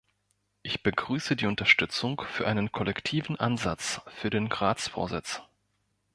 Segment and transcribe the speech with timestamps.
[0.63, 5.43] Ich begrüße die Unterstützung für einen kollektiven Ansatz für den Ratsvorsitz.